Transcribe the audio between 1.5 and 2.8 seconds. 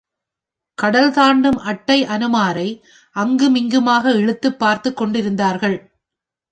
அட்டை அனுமாரை